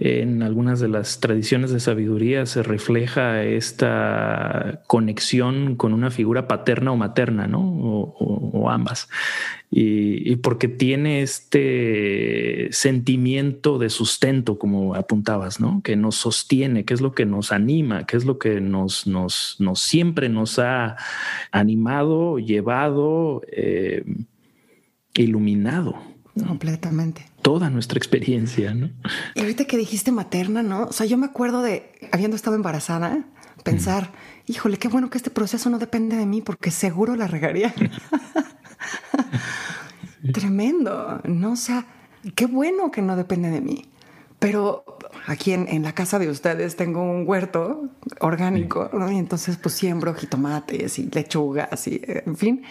en 0.00 0.42
algunas 0.42 0.80
de 0.80 0.88
las 0.88 1.20
tradiciones 1.20 1.70
de 1.70 1.80
sabiduría 1.80 2.46
se 2.46 2.62
refleja 2.62 3.44
esta 3.44 4.82
conexión 4.86 5.76
con 5.76 5.92
una 5.92 6.10
figura 6.10 6.48
paterna 6.48 6.92
o 6.92 6.96
materna, 6.96 7.46
¿no? 7.46 7.60
O, 7.60 8.70
ambas. 8.70 9.08
Y, 9.70 10.36
porque 10.36 10.68
tiene 10.68 11.20
este 11.22 12.68
sentimiento 12.72 13.78
de 13.78 13.90
sustento, 13.90 14.58
como 14.58 14.94
apuntabas, 14.94 15.60
¿no? 15.60 15.82
Que 15.84 15.96
nos 15.96 16.16
sostiene, 16.16 16.84
que 16.84 16.94
es 16.94 17.02
lo 17.02 17.12
que 17.12 17.26
nos 17.26 17.52
anima, 17.52 18.06
que 18.06 18.16
es 18.16 18.24
lo 18.24 18.38
que 18.38 18.60
nos, 18.60 19.06
nos, 19.06 19.56
nos 19.58 19.80
siempre 19.80 20.30
nos 20.30 20.58
ha 20.58 20.96
animado, 21.52 22.38
llevado, 22.38 23.42
eh, 23.52 24.02
iluminado. 25.14 26.15
Completamente. 26.44 27.26
Toda 27.42 27.70
nuestra 27.70 27.98
experiencia, 27.98 28.74
¿no? 28.74 28.90
Y 29.34 29.40
ahorita 29.40 29.64
que 29.64 29.76
dijiste 29.76 30.12
materna, 30.12 30.62
¿no? 30.62 30.84
O 30.84 30.92
sea, 30.92 31.06
yo 31.06 31.16
me 31.16 31.26
acuerdo 31.26 31.62
de, 31.62 31.92
habiendo 32.12 32.36
estado 32.36 32.56
embarazada, 32.56 33.24
pensar, 33.62 34.12
híjole, 34.46 34.78
qué 34.78 34.88
bueno 34.88 35.08
que 35.08 35.18
este 35.18 35.30
proceso 35.30 35.70
no 35.70 35.78
depende 35.78 36.16
de 36.16 36.26
mí 36.26 36.42
porque 36.42 36.70
seguro 36.70 37.16
la 37.16 37.26
regaría. 37.26 37.74
Tremendo, 40.32 41.20
¿no? 41.24 41.52
O 41.52 41.56
sea, 41.56 41.86
qué 42.34 42.46
bueno 42.46 42.90
que 42.90 43.02
no 43.02 43.16
depende 43.16 43.50
de 43.50 43.60
mí. 43.60 43.86
Pero 44.38 44.84
aquí 45.26 45.52
en, 45.52 45.82
la 45.82 45.92
casa 45.92 46.18
de 46.18 46.30
ustedes 46.30 46.76
tengo 46.76 47.02
un 47.02 47.26
huerto 47.26 47.88
orgánico, 48.20 48.90
¿no? 48.92 49.10
Y 49.10 49.18
entonces 49.18 49.56
pues 49.56 49.74
siembro 49.74 50.14
jitomates 50.14 50.98
y 50.98 51.10
lechugas 51.10 51.86
y 51.88 52.00
en 52.06 52.36
fin. 52.36 52.62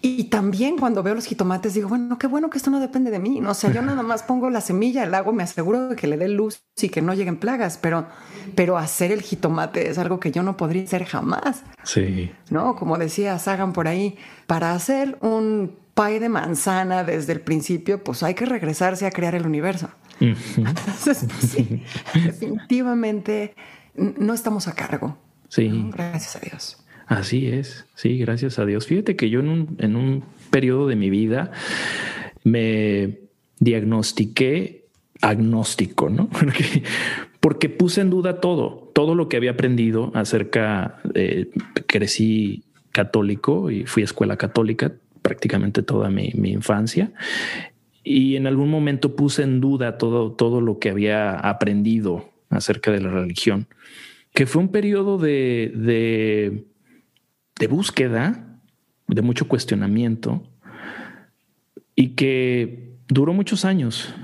Y 0.00 0.24
también 0.24 0.78
cuando 0.78 1.02
veo 1.02 1.14
los 1.14 1.26
jitomates 1.26 1.74
digo, 1.74 1.88
bueno, 1.88 2.18
qué 2.18 2.28
bueno 2.28 2.50
que 2.50 2.58
esto 2.58 2.70
no 2.70 2.78
depende 2.78 3.10
de 3.10 3.18
mí. 3.18 3.40
No 3.40 3.50
o 3.50 3.54
sea, 3.54 3.72
yo 3.72 3.82
nada 3.82 4.02
más 4.02 4.22
pongo 4.22 4.48
la 4.48 4.60
semilla, 4.60 5.02
el 5.02 5.12
agua, 5.12 5.32
me 5.32 5.42
aseguro 5.42 5.88
de 5.88 5.96
que 5.96 6.06
le 6.06 6.16
dé 6.16 6.28
luz 6.28 6.62
y 6.80 6.88
que 6.88 7.02
no 7.02 7.14
lleguen 7.14 7.36
plagas, 7.36 7.78
pero, 7.78 8.06
pero 8.54 8.78
hacer 8.78 9.10
el 9.10 9.22
jitomate 9.22 9.90
es 9.90 9.98
algo 9.98 10.20
que 10.20 10.30
yo 10.30 10.44
no 10.44 10.56
podría 10.56 10.84
hacer 10.84 11.04
jamás. 11.04 11.64
Sí. 11.82 12.30
No, 12.48 12.76
como 12.76 12.96
decía 12.96 13.38
Sagan 13.40 13.72
por 13.72 13.88
ahí, 13.88 14.16
para 14.46 14.72
hacer 14.72 15.18
un 15.20 15.76
pie 15.94 16.20
de 16.20 16.28
manzana 16.28 17.02
desde 17.02 17.32
el 17.32 17.40
principio, 17.40 18.02
pues 18.04 18.22
hay 18.22 18.34
que 18.34 18.46
regresarse 18.46 19.04
a 19.04 19.10
crear 19.10 19.34
el 19.34 19.46
universo. 19.46 19.90
Entonces, 20.20 21.26
pues 21.28 21.52
sí, 21.52 21.82
definitivamente 22.24 23.54
no 23.94 24.34
estamos 24.34 24.68
a 24.68 24.74
cargo. 24.74 25.18
Sí. 25.48 25.70
Gracias 25.92 26.36
a 26.36 26.40
Dios. 26.40 26.84
Así 27.06 27.46
es, 27.46 27.86
sí, 27.94 28.18
gracias 28.18 28.58
a 28.58 28.66
Dios. 28.66 28.86
Fíjate 28.86 29.16
que 29.16 29.30
yo 29.30 29.40
en 29.40 29.48
un, 29.48 29.76
en 29.78 29.96
un 29.96 30.24
periodo 30.50 30.86
de 30.86 30.96
mi 30.96 31.08
vida 31.08 31.52
me 32.44 33.18
diagnostiqué 33.58 34.84
agnóstico, 35.20 36.10
¿no? 36.10 36.28
Porque, 36.38 36.82
porque 37.40 37.68
puse 37.68 38.00
en 38.00 38.10
duda 38.10 38.40
todo, 38.40 38.90
todo 38.94 39.14
lo 39.14 39.28
que 39.28 39.36
había 39.36 39.52
aprendido 39.52 40.12
acerca, 40.14 40.98
de, 41.04 41.50
crecí 41.86 42.64
católico 42.92 43.70
y 43.70 43.86
fui 43.86 44.02
a 44.02 44.04
escuela 44.04 44.36
católica 44.36 44.92
prácticamente 45.22 45.82
toda 45.82 46.10
mi, 46.10 46.32
mi 46.34 46.50
infancia 46.50 47.12
y 48.04 48.36
en 48.36 48.46
algún 48.46 48.70
momento 48.70 49.16
puse 49.16 49.42
en 49.42 49.60
duda 49.60 49.98
todo, 49.98 50.32
todo 50.32 50.60
lo 50.60 50.78
que 50.78 50.90
había 50.90 51.34
aprendido 51.34 52.30
acerca 52.50 52.90
de 52.90 53.00
la 53.00 53.10
religión, 53.10 53.66
que 54.32 54.46
fue 54.46 54.62
un 54.62 54.68
periodo 54.68 55.18
de, 55.18 56.64
de, 57.58 57.66
búsqueda, 57.66 58.60
de 59.06 59.22
mucho 59.22 59.48
cuestionamiento 59.48 60.42
y 61.94 62.10
que 62.10 62.94
duró 63.08 63.34
muchos 63.34 63.64
años, 63.64 64.14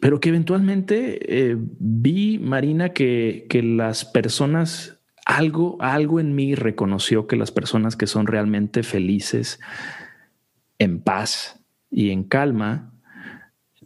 pero 0.00 0.20
que 0.20 0.28
eventualmente 0.28 1.50
eh, 1.50 1.56
vi, 1.58 2.38
Marina, 2.38 2.90
que, 2.90 3.46
que 3.48 3.62
las 3.62 4.04
personas, 4.04 5.00
algo, 5.24 5.78
algo 5.80 6.20
en 6.20 6.34
mí 6.34 6.54
reconoció 6.54 7.26
que 7.26 7.36
las 7.36 7.50
personas 7.50 7.96
que 7.96 8.06
son 8.06 8.26
realmente 8.26 8.82
felices, 8.82 9.60
en 10.78 11.00
paz 11.00 11.64
y 11.90 12.10
en 12.10 12.24
calma, 12.24 12.93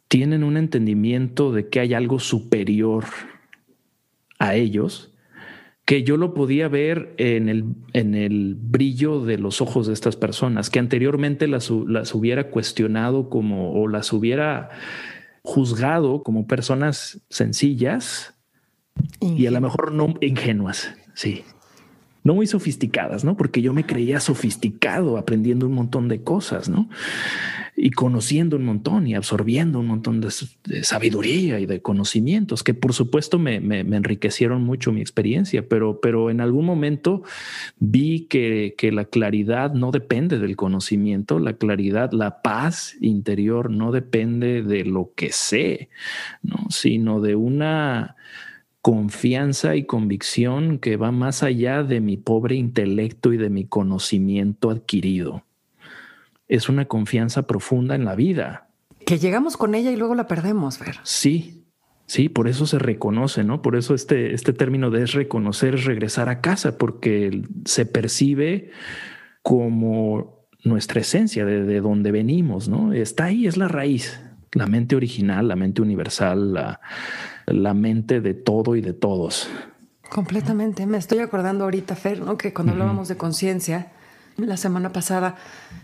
tienen 0.08 0.42
un 0.42 0.56
entendimiento 0.56 1.52
de 1.52 1.68
que 1.68 1.80
hay 1.80 1.94
algo 1.94 2.18
superior 2.18 3.04
a 4.38 4.54
ellos, 4.54 5.12
que 5.84 6.02
yo 6.02 6.16
lo 6.16 6.34
podía 6.34 6.68
ver 6.68 7.14
en 7.18 7.48
el, 7.48 7.64
en 7.92 8.14
el 8.14 8.54
brillo 8.54 9.24
de 9.24 9.38
los 9.38 9.60
ojos 9.60 9.86
de 9.86 9.94
estas 9.94 10.16
personas, 10.16 10.70
que 10.70 10.78
anteriormente 10.78 11.46
las, 11.46 11.70
las 11.70 12.14
hubiera 12.14 12.50
cuestionado 12.50 13.30
como 13.30 13.72
o 13.72 13.88
las 13.88 14.12
hubiera 14.12 14.70
juzgado 15.42 16.22
como 16.22 16.46
personas 16.46 17.20
sencillas 17.30 18.34
y 19.20 19.46
a 19.46 19.50
lo 19.50 19.60
mejor 19.60 19.92
no 19.92 20.14
ingenuas. 20.20 20.94
Sí 21.14 21.44
no 22.24 22.34
muy 22.34 22.46
sofisticadas, 22.46 23.24
¿no? 23.24 23.36
Porque 23.36 23.62
yo 23.62 23.72
me 23.72 23.86
creía 23.86 24.20
sofisticado 24.20 25.16
aprendiendo 25.16 25.66
un 25.66 25.72
montón 25.72 26.08
de 26.08 26.22
cosas, 26.22 26.68
¿no? 26.68 26.88
Y 27.76 27.90
conociendo 27.90 28.56
un 28.56 28.64
montón 28.64 29.06
y 29.06 29.14
absorbiendo 29.14 29.78
un 29.78 29.86
montón 29.86 30.20
de, 30.20 30.30
sabiduría 30.82 31.60
y 31.60 31.66
de 31.66 31.80
conocimientos 31.80 32.64
que 32.64 32.74
por 32.74 32.92
supuesto 32.92 33.38
me, 33.38 33.56
enriquecieron 33.56 34.64
mucho 34.64 34.90
mi 34.90 35.00
experiencia, 35.00 35.68
pero, 35.68 36.00
pero 36.00 36.30
en 36.30 36.40
algún 36.40 36.66
momento 36.66 37.22
vi 37.78 38.26
que, 38.28 38.74
que 38.76 38.90
la 38.90 39.04
claridad 39.04 39.72
no 39.72 39.92
depende 39.92 40.40
del 40.40 40.56
conocimiento, 40.56 41.38
la 41.38 41.52
claridad, 41.52 42.10
la 42.12 42.42
paz 42.42 42.96
interior 43.00 43.70
no 43.70 43.92
depende 43.92 44.62
de 44.62 44.84
lo 44.84 45.12
que 45.14 45.30
sé, 45.30 45.88
¿no? 46.42 46.66
Sino 46.68 47.20
de 47.20 47.36
una 47.36 48.16
confianza 48.82 49.76
y 49.76 49.84
convicción 49.84 50.78
que 50.78 50.96
va 50.96 51.10
más 51.10 51.42
allá 51.42 51.82
de 51.82 52.00
mi 52.00 52.16
pobre 52.16 52.54
intelecto 52.54 53.32
y 53.32 53.36
de 53.36 53.50
mi 53.50 53.64
conocimiento 53.64 54.70
adquirido. 54.70 55.44
Es 56.46 56.68
una 56.68 56.86
confianza 56.86 57.46
profunda 57.46 57.94
en 57.94 58.04
la 58.04 58.14
vida. 58.14 58.68
Que 59.04 59.18
llegamos 59.18 59.56
con 59.56 59.74
ella 59.74 59.90
y 59.90 59.96
luego 59.96 60.14
la 60.14 60.26
perdemos, 60.26 60.78
Ver. 60.78 60.96
Sí, 61.02 61.64
sí, 62.06 62.28
por 62.28 62.48
eso 62.48 62.66
se 62.66 62.78
reconoce, 62.78 63.44
¿no? 63.44 63.62
Por 63.62 63.76
eso 63.76 63.94
este, 63.94 64.32
este 64.32 64.52
término 64.52 64.90
de 64.90 65.02
es 65.02 65.12
reconocer 65.12 65.74
es 65.74 65.84
regresar 65.84 66.28
a 66.28 66.40
casa, 66.40 66.78
porque 66.78 67.42
se 67.64 67.84
percibe 67.84 68.70
como 69.42 70.46
nuestra 70.64 71.00
esencia, 71.00 71.44
de, 71.44 71.64
de 71.64 71.80
donde 71.80 72.10
venimos, 72.12 72.68
¿no? 72.68 72.92
Está 72.92 73.24
ahí, 73.24 73.46
es 73.46 73.56
la 73.56 73.68
raíz, 73.68 74.20
la 74.52 74.66
mente 74.66 74.96
original, 74.96 75.48
la 75.48 75.56
mente 75.56 75.82
universal, 75.82 76.54
la, 76.54 76.80
la 77.52 77.74
mente 77.74 78.20
de 78.20 78.34
todo 78.34 78.76
y 78.76 78.80
de 78.80 78.92
todos. 78.92 79.48
Completamente. 80.08 80.86
Me 80.86 80.98
estoy 80.98 81.18
acordando 81.18 81.64
ahorita, 81.64 81.94
Fer, 81.94 82.20
¿no? 82.20 82.38
que 82.38 82.52
cuando 82.52 82.72
hablábamos 82.72 83.08
de 83.08 83.16
conciencia 83.16 83.92
la 84.36 84.56
semana 84.56 84.92
pasada 84.92 85.36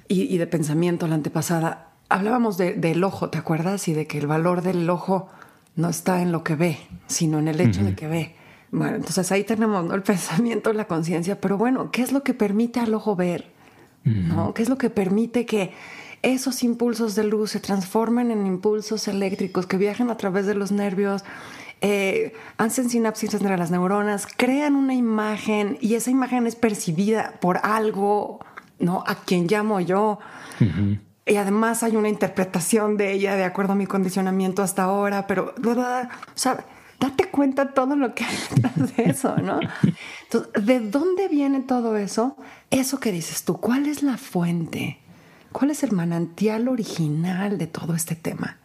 y, 0.08 0.38
de 0.38 0.46
pensamiento 0.46 1.06
la 1.08 1.16
antepasada, 1.16 1.90
hablábamos 2.08 2.56
del 2.56 3.04
ojo, 3.04 3.30
¿te 3.30 3.38
acuerdas? 3.38 3.88
Y 3.88 3.92
de 3.92 4.06
que 4.06 4.18
el 4.18 4.26
valor 4.26 4.62
del 4.62 4.88
ojo 4.88 5.28
no 5.76 5.88
está 5.88 6.22
en 6.22 6.32
lo 6.32 6.44
que 6.44 6.54
ve, 6.54 6.78
sino 7.06 7.38
en 7.38 7.48
el 7.48 7.60
hecho 7.60 7.82
de 7.82 7.94
que 7.94 8.06
ve. 8.06 8.36
Bueno, 8.70 8.96
entonces 8.96 9.30
ahí 9.32 9.44
tenemos 9.44 9.92
el 9.92 10.02
pensamiento, 10.02 10.72
la 10.72 10.86
conciencia, 10.86 11.40
pero 11.40 11.58
bueno, 11.58 11.90
¿qué 11.90 12.02
es 12.02 12.12
lo 12.12 12.22
que 12.22 12.34
permite 12.34 12.80
al 12.80 12.94
ojo 12.94 13.16
ver? 13.16 13.52
¿No? 14.04 14.52
¿Qué 14.52 14.62
es 14.62 14.68
lo 14.68 14.76
que 14.76 14.90
permite 14.90 15.46
que 15.46 15.72
esos 16.24 16.62
impulsos 16.62 17.14
de 17.14 17.24
luz 17.24 17.50
se 17.50 17.60
transformen 17.60 18.30
en 18.30 18.46
impulsos 18.46 19.08
eléctricos 19.08 19.66
que 19.66 19.76
viajan 19.76 20.10
a 20.10 20.16
través 20.16 20.46
de 20.46 20.54
los 20.54 20.72
nervios, 20.72 21.22
eh, 21.82 22.32
hacen 22.56 22.88
sinapsis 22.88 23.34
entre 23.34 23.58
las 23.58 23.70
neuronas, 23.70 24.26
crean 24.34 24.74
una 24.74 24.94
imagen 24.94 25.76
y 25.82 25.94
esa 25.94 26.10
imagen 26.10 26.46
es 26.46 26.56
percibida 26.56 27.34
por 27.42 27.58
algo, 27.62 28.40
¿no? 28.78 29.04
A 29.06 29.16
quien 29.16 29.46
llamo 29.46 29.80
yo. 29.80 30.18
Y 31.26 31.36
además 31.36 31.82
hay 31.82 31.96
una 31.96 32.08
interpretación 32.08 32.96
de 32.96 33.12
ella 33.12 33.36
de 33.36 33.44
acuerdo 33.44 33.74
a 33.74 33.76
mi 33.76 33.86
condicionamiento 33.86 34.62
hasta 34.62 34.84
ahora, 34.84 35.26
pero, 35.26 35.54
o 35.62 36.16
sea, 36.34 36.64
date 36.98 37.28
cuenta 37.28 37.72
todo 37.72 37.96
lo 37.96 38.14
que 38.14 38.24
hay 38.24 38.36
detrás 38.50 38.96
de 38.96 39.02
eso, 39.04 39.36
¿no? 39.36 39.60
Entonces, 40.22 40.66
¿de 40.66 40.80
dónde 40.80 41.28
viene 41.28 41.60
todo 41.60 41.98
eso? 41.98 42.38
Eso 42.70 42.98
que 42.98 43.12
dices 43.12 43.44
tú, 43.44 43.58
¿cuál 43.60 43.86
es 43.86 44.02
la 44.02 44.16
fuente? 44.16 45.03
¿Cuál 45.54 45.70
es 45.70 45.84
el 45.84 45.92
manantial 45.92 46.66
original 46.66 47.58
de 47.58 47.68
todo 47.68 47.94
este 47.94 48.16
tema? 48.16 48.58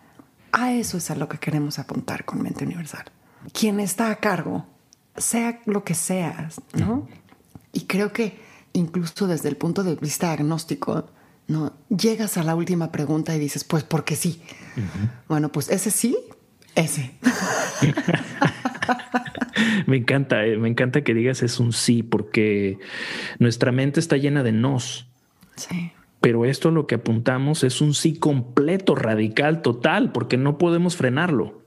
A 0.51 0.73
eso 0.73 0.97
es 0.97 1.11
a 1.11 1.15
lo 1.15 1.29
que 1.29 1.37
queremos 1.37 1.77
apuntar 1.77 2.25
con 2.25 2.41
Mente 2.41 2.65
Universal. 2.65 3.05
Quien 3.53 3.79
está 3.79 4.09
a 4.09 4.15
cargo, 4.15 4.65
sea 5.15 5.61
lo 5.67 5.83
que 5.83 5.93
seas, 5.93 6.59
¿no? 6.73 7.07
Y 7.73 7.81
creo 7.81 8.11
que 8.11 8.39
incluso 8.73 9.27
desde 9.27 9.49
el 9.49 9.55
punto 9.55 9.83
de 9.83 9.97
vista 9.97 10.31
agnóstico, 10.31 11.11
¿no? 11.47 11.73
Llegas 11.89 12.37
a 12.37 12.43
la 12.43 12.55
última 12.55 12.91
pregunta 12.91 13.35
y 13.35 13.39
dices, 13.39 13.63
pues 13.63 13.83
porque 13.83 14.15
sí. 14.15 14.41
Bueno, 15.27 15.51
pues 15.51 15.69
ese 15.69 15.91
sí, 15.91 16.17
ese. 16.73 17.11
me 19.85 19.97
encanta, 19.97 20.43
eh, 20.43 20.57
me 20.57 20.69
encanta 20.69 21.03
que 21.03 21.13
digas 21.13 21.43
es 21.43 21.59
un 21.59 21.71
sí, 21.71 22.01
porque 22.01 22.79
nuestra 23.37 23.71
mente 23.71 23.99
está 23.99 24.17
llena 24.17 24.41
de 24.41 24.53
nos. 24.53 25.07
Sí. 25.55 25.91
Pero 26.21 26.45
esto 26.45 26.71
lo 26.71 26.85
que 26.85 26.95
apuntamos 26.95 27.63
es 27.63 27.81
un 27.81 27.93
sí 27.93 28.17
completo, 28.17 28.95
radical, 28.95 29.61
total, 29.61 30.11
porque 30.11 30.37
no 30.37 30.57
podemos 30.57 30.95
frenarlo. 30.95 31.63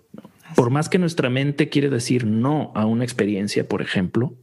Por 0.54 0.70
más 0.70 0.88
que 0.88 0.98
nuestra 0.98 1.30
mente 1.30 1.70
quiere 1.70 1.88
decir 1.88 2.26
no 2.26 2.72
a 2.74 2.84
una 2.84 3.04
experiencia, 3.04 3.66
por 3.66 3.80
ejemplo, 3.80 4.34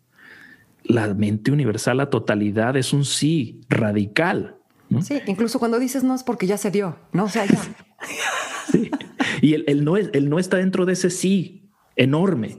la 0.83 1.13
mente 1.13 1.51
universal, 1.51 1.97
la 1.97 2.09
totalidad 2.09 2.75
es 2.75 2.93
un 2.93 3.05
sí 3.05 3.61
radical. 3.69 4.55
Sí, 5.01 5.21
incluso 5.27 5.59
cuando 5.59 5.77
dices 5.77 6.03
no 6.03 6.15
es 6.15 6.23
porque 6.23 6.47
ya 6.47 6.57
se 6.57 6.71
dio, 6.71 6.97
no, 7.13 7.25
o 7.25 7.29
sea, 7.29 7.45
ya. 7.45 7.59
Y 9.41 9.53
el, 9.53 9.85
no 9.85 9.97
es, 9.97 10.09
el 10.13 10.29
no 10.29 10.39
está 10.39 10.57
dentro 10.57 10.85
de 10.85 10.93
ese 10.93 11.09
sí 11.09 11.69
enorme. 11.95 12.57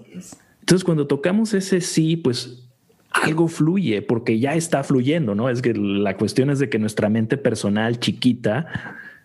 Entonces, 0.61 0.85
cuando 0.85 1.07
tocamos 1.07 1.52
ese 1.54 1.80
sí, 1.80 2.16
pues 2.16 2.70
algo 3.23 3.49
fluye 3.49 4.03
porque 4.03 4.39
ya 4.39 4.55
está 4.55 4.83
fluyendo, 4.83 5.35
¿no? 5.35 5.49
Es 5.49 5.62
que 5.62 5.75
la 5.75 6.17
cuestión 6.17 6.50
es 6.50 6.59
de 6.59 6.69
que 6.69 6.79
nuestra 6.79 7.09
mente 7.09 7.37
personal 7.37 7.99
chiquita, 7.99 8.67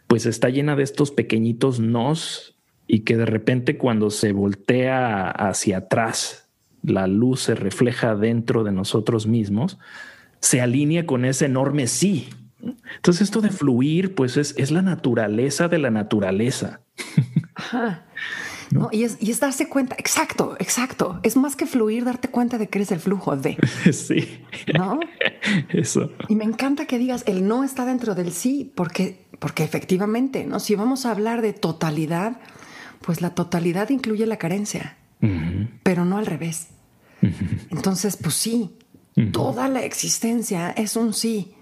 pues 0.07 0.25
está 0.25 0.49
llena 0.49 0.75
de 0.75 0.83
estos 0.83 1.11
pequeñitos 1.11 1.79
nos 1.79 2.55
y 2.87 2.99
que 2.99 3.17
de 3.17 3.25
repente 3.25 3.77
cuando 3.77 4.09
se 4.09 4.31
voltea 4.31 5.29
hacia 5.29 5.77
atrás, 5.77 6.49
la 6.83 7.07
luz 7.07 7.41
se 7.41 7.55
refleja 7.55 8.15
dentro 8.15 8.63
de 8.63 8.71
nosotros 8.71 9.27
mismos, 9.27 9.79
se 10.39 10.61
alinea 10.61 11.05
con 11.05 11.25
ese 11.25 11.45
enorme 11.45 11.87
sí. 11.87 12.29
Entonces 12.95 13.23
esto 13.23 13.41
de 13.41 13.49
fluir, 13.49 14.15
pues 14.15 14.37
es, 14.37 14.53
es 14.57 14.71
la 14.71 14.81
naturaleza 14.81 15.67
de 15.67 15.79
la 15.79 15.89
naturaleza. 15.89 16.81
¿No? 18.71 18.89
Y, 18.91 19.03
es, 19.03 19.17
y 19.19 19.31
es 19.31 19.39
darse 19.39 19.67
cuenta, 19.69 19.95
exacto, 19.97 20.55
exacto. 20.59 21.19
Es 21.23 21.35
más 21.35 21.55
que 21.55 21.65
fluir, 21.65 22.05
darte 22.05 22.27
cuenta 22.29 22.57
de 22.57 22.67
que 22.67 22.79
eres 22.79 22.91
el 22.91 22.99
flujo 22.99 23.35
de. 23.35 23.57
Sí. 23.91 24.41
¿No? 24.77 24.99
Eso. 25.69 26.11
Y 26.27 26.35
me 26.35 26.43
encanta 26.43 26.85
que 26.85 26.97
digas, 26.97 27.23
el 27.27 27.47
no 27.47 27.63
está 27.63 27.85
dentro 27.85 28.15
del 28.15 28.31
sí, 28.31 28.71
porque, 28.75 29.25
porque 29.39 29.63
efectivamente, 29.63 30.45
¿no? 30.45 30.59
Si 30.59 30.75
vamos 30.75 31.05
a 31.05 31.11
hablar 31.11 31.41
de 31.41 31.53
totalidad, 31.53 32.39
pues 33.01 33.21
la 33.21 33.31
totalidad 33.31 33.89
incluye 33.89 34.25
la 34.25 34.37
carencia, 34.37 34.97
pero 35.83 36.05
no 36.05 36.17
al 36.17 36.25
revés. 36.25 36.69
Entonces, 37.71 38.17
pues 38.17 38.35
sí, 38.35 38.77
toda 39.31 39.67
la 39.69 39.83
existencia 39.83 40.71
es 40.71 40.95
un 40.95 41.13
sí. 41.13 41.55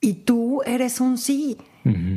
Y 0.00 0.14
tú 0.14 0.62
eres 0.64 1.00
un 1.00 1.18
sí. 1.18 1.58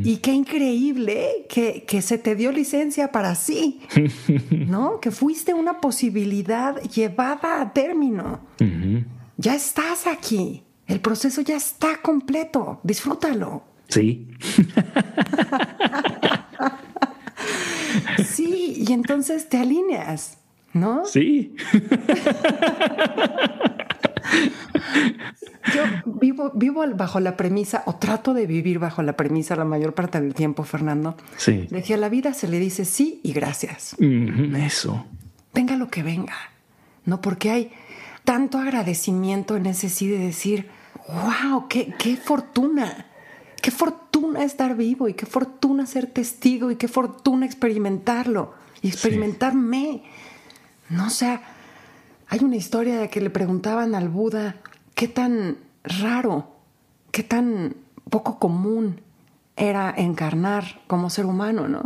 Y 0.04 0.18
qué 0.18 0.32
increíble 0.32 1.46
que, 1.48 1.84
que, 1.88 2.02
se 2.02 2.18
te 2.18 2.36
dio 2.36 2.52
licencia 2.52 3.12
para 3.12 3.36
sí, 3.36 3.82
¿no? 4.52 5.00
Que 5.00 5.12
fuiste 5.12 5.54
una 5.54 5.80
posibilidad 5.80 6.82
llevada 6.82 7.62
a 7.62 7.74
término. 7.74 8.40
Ya 9.38 9.56
estás 9.56 10.08
aquí. 10.08 10.64
El 10.88 11.02
proceso 11.02 11.42
ya 11.42 11.56
está 11.56 12.02
completo. 12.02 12.80
Disfrútalo. 12.84 13.64
Sí. 13.90 14.28
sí, 18.26 18.84
y 18.88 18.94
entonces 18.94 19.50
te 19.50 19.58
alineas, 19.58 20.38
¿no? 20.74 21.06
Sí. 21.06 21.56
Yo 25.74 25.84
vivo, 26.60 26.84
bajo 26.96 27.20
la 27.20 27.36
premisa, 27.38 27.84
o 27.86 27.96
trato 27.96 28.34
de 28.34 28.46
vivir 28.46 28.80
bajo 28.80 29.02
la 29.02 29.14
premisa 29.14 29.56
la 29.56 29.66
mayor 29.66 29.94
parte 29.94 30.22
del 30.22 30.34
tiempo, 30.34 30.64
Fernando. 30.64 31.16
Sí. 31.38 31.68
De 31.70 31.82
que 31.82 31.94
a 31.94 31.98
la 31.98 32.10
vida 32.10 32.34
se 32.34 32.48
le 32.48 32.60
dice 32.60 32.86
sí 32.86 33.20
y 33.24 33.34
gracias. 33.34 33.96
eso. 34.00 35.06
Venga 35.54 35.76
lo 35.76 35.90
que 35.90 36.04
venga. 36.04 36.36
No 37.06 37.22
porque 37.22 37.50
hay 37.50 37.72
tanto 38.24 38.60
agradecimiento 38.60 39.56
en 39.56 39.66
ese 39.66 39.90
sí 39.90 40.08
de 40.08 40.20
decir, 40.20 40.70
wow, 41.08 41.68
qué, 41.68 41.94
qué 41.98 42.16
fortuna. 42.16 43.08
Qué 43.62 43.72
fortuna 43.72 44.44
estar 44.44 44.76
vivo 44.76 45.08
y 45.08 45.16
qué 45.16 45.26
fortuna 45.26 45.86
ser 45.86 46.08
testigo 46.08 46.72
y 46.72 46.76
qué 46.76 46.88
fortuna 46.88 47.46
experimentarlo 47.46 48.54
y 48.82 48.90
experimentarme. 48.90 50.04
No 50.90 51.08
o 51.08 51.10
sea, 51.10 51.42
hay 52.28 52.40
una 52.44 52.56
historia 52.56 53.00
de 53.00 53.10
que 53.10 53.22
le 53.22 53.30
preguntaban 53.30 53.96
al 53.96 54.10
Buda 54.10 54.58
qué 54.94 55.08
tan 55.08 55.58
raro, 55.84 56.56
qué 57.12 57.24
tan 57.24 57.76
poco 58.10 58.40
común 58.40 59.02
era 59.56 59.94
encarnar 59.96 60.82
como 60.88 61.10
ser 61.10 61.26
humano, 61.26 61.68
¿no? 61.68 61.84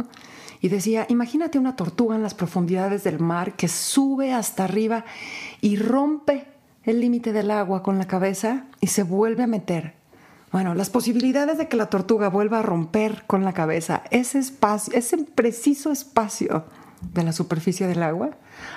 Y 0.61 0.69
decía, 0.69 1.05
imagínate 1.09 1.59
una 1.59 1.75
tortuga 1.75 2.15
en 2.15 2.23
las 2.23 2.33
profundidades 2.33 3.03
del 3.03 3.19
mar 3.19 3.55
que 3.55 3.67
sube 3.67 4.33
hasta 4.33 4.63
arriba 4.63 5.03
y 5.59 5.75
rompe 5.75 6.47
el 6.83 7.01
límite 7.01 7.33
del 7.33 7.51
agua 7.51 7.83
con 7.83 7.97
la 7.97 8.07
cabeza 8.07 8.65
y 8.79 8.87
se 8.87 9.03
vuelve 9.03 9.43
a 9.43 9.47
meter. 9.47 9.93
Bueno, 10.53 10.75
las 10.75 10.89
posibilidades 10.89 11.57
de 11.57 11.67
que 11.67 11.75
la 11.75 11.87
tortuga 11.87 12.29
vuelva 12.29 12.59
a 12.59 12.61
romper 12.61 13.23
con 13.25 13.43
la 13.43 13.53
cabeza 13.53 14.03
ese 14.11 14.39
espacio, 14.39 14.93
ese 14.93 15.17
preciso 15.17 15.91
espacio 15.91 16.65
de 17.01 17.23
la 17.23 17.33
superficie 17.33 17.87
del 17.87 18.03
agua, 18.03 18.31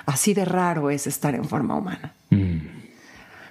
así 0.05 0.33
de 0.33 0.43
raro 0.43 0.89
es 0.89 1.07
estar 1.07 1.35
en 1.35 1.45
forma 1.45 1.77
humana. 1.77 2.13
Mm. 2.31 2.57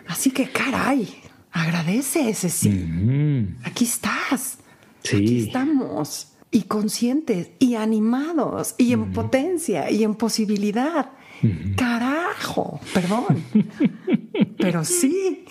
Así 0.09 0.31
que, 0.31 0.50
caray, 0.50 1.22
agradece 1.57 2.29
ese 2.29 2.51
sí. 2.51 2.71
Mm-hmm. 2.71 3.57
Aquí 3.64 3.85
estás. 3.85 4.59
Sí. 5.03 5.16
Aquí 5.16 5.38
estamos. 5.47 6.33
Y 6.51 6.62
conscientes, 6.62 7.51
y 7.59 7.75
animados, 7.75 8.75
y 8.79 8.92
en 8.92 9.07
mm-hmm. 9.07 9.12
potencia, 9.12 9.90
y 9.90 10.05
en 10.05 10.14
posibilidad. 10.14 11.11
Mm-hmm. 11.42 11.75
Carajo, 11.75 12.81
perdón. 12.95 13.42
Pero 14.59 14.85
sí. 14.85 15.45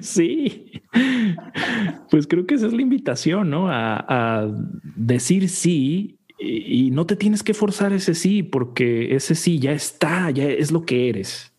Sí. 0.00 0.82
Pues 2.10 2.26
creo 2.26 2.46
que 2.46 2.54
esa 2.54 2.66
es 2.66 2.72
la 2.72 2.82
invitación, 2.82 3.50
¿no? 3.50 3.68
A, 3.68 4.04
a 4.08 4.48
decir 4.96 5.48
sí 5.48 6.18
y, 6.38 6.90
no 6.90 7.06
te 7.06 7.16
tienes 7.16 7.42
que 7.42 7.54
forzar 7.54 7.92
ese 7.92 8.14
sí, 8.14 8.42
porque 8.42 9.14
ese 9.14 9.34
sí 9.34 9.58
ya 9.58 9.72
está, 9.72 10.30
ya 10.30 10.44
es 10.44 10.72
lo 10.72 10.84
que 10.84 11.08
eres. 11.08 11.52